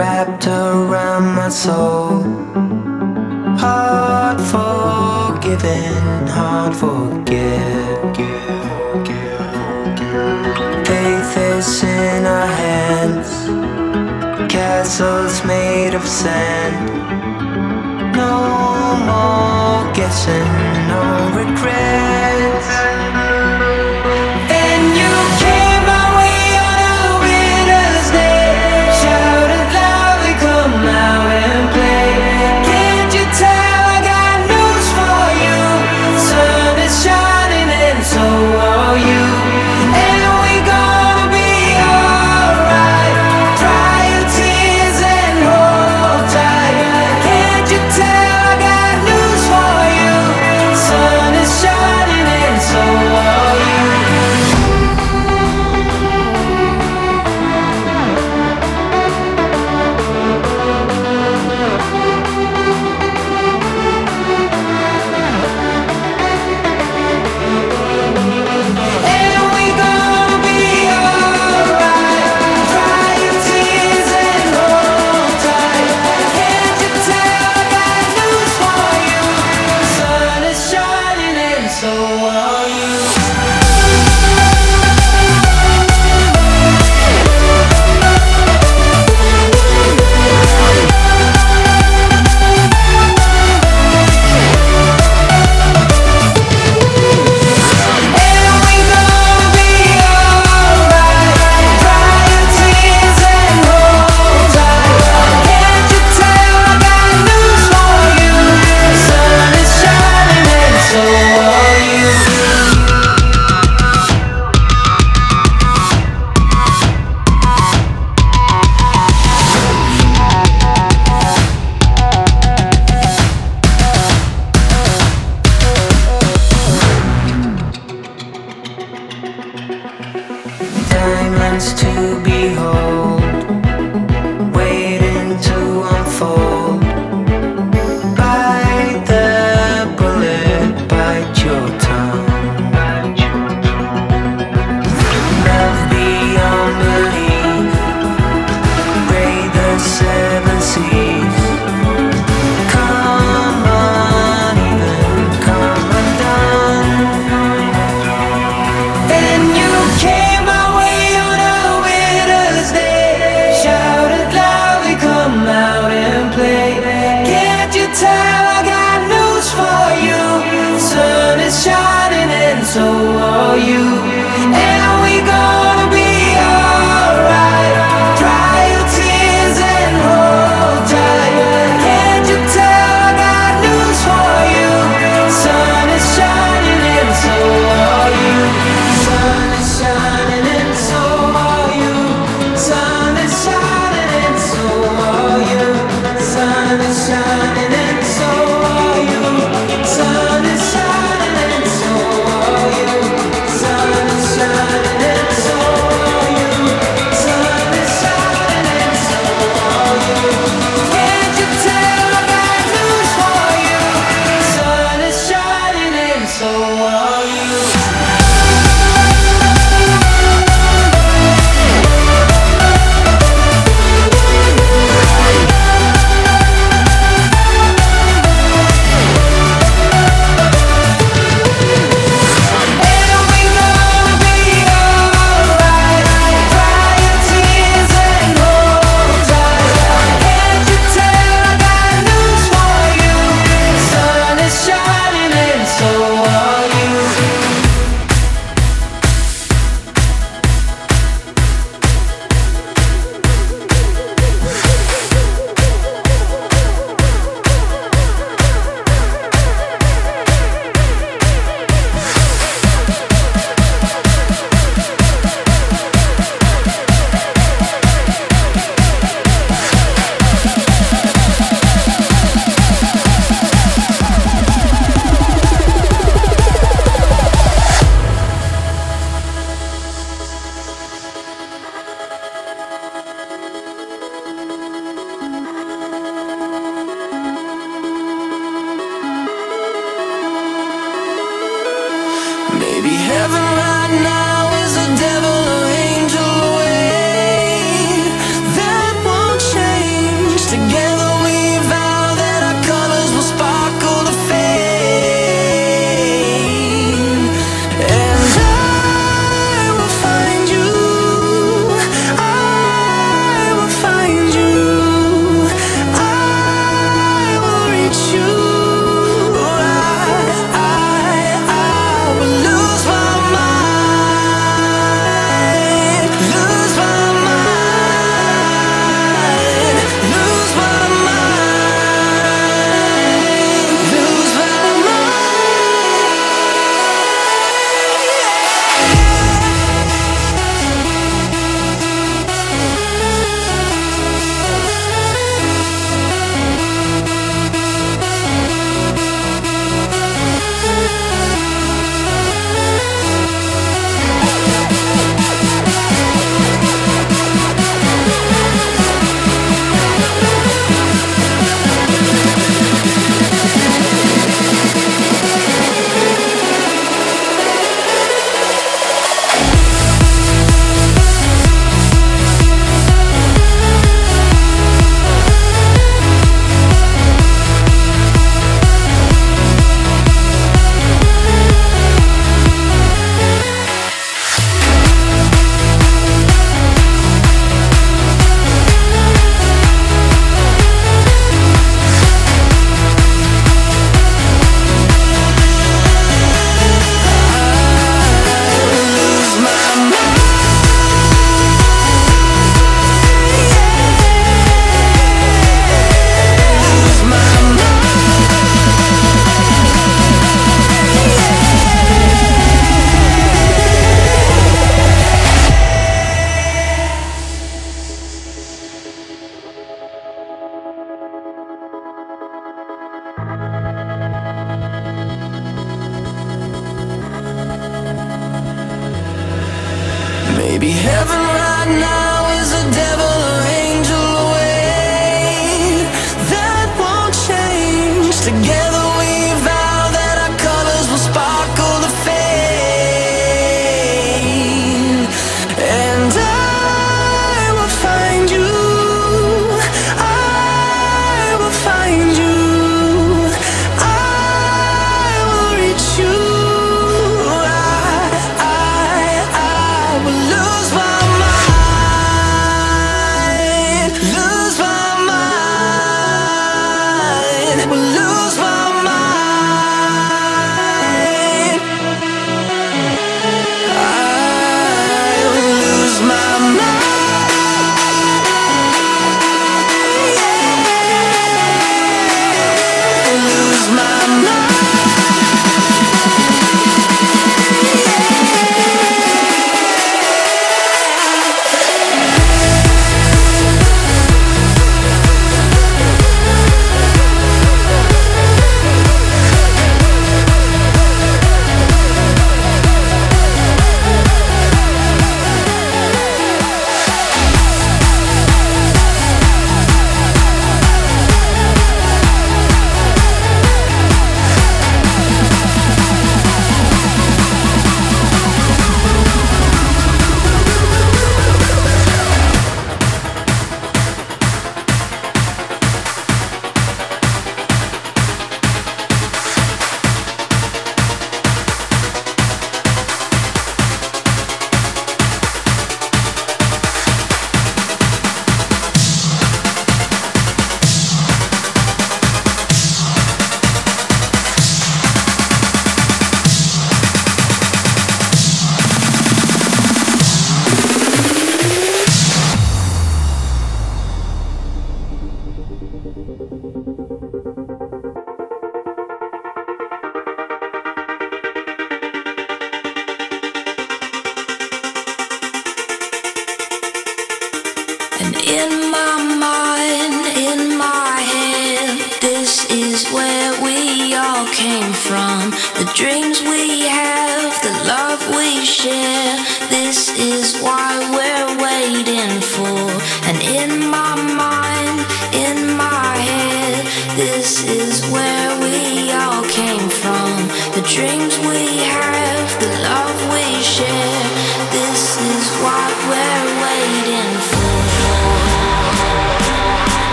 wrapped 0.00 0.46
around 0.46 1.26
my 1.36 1.50
soul. 1.50 2.22
Hard 3.62 4.38
forgiving, 4.52 6.26
hard 6.36 6.74
forget. 6.74 8.16
Faith 10.88 11.32
is 11.52 11.82
in 11.82 12.24
our 12.24 12.50
hands, 12.64 13.30
castles 14.50 15.44
made 15.44 15.92
of 15.92 16.04
sand. 16.20 16.76
No 18.22 18.36
more 19.10 19.92
guessing, 19.98 20.50
no 20.92 21.02
regrets. 21.40 22.89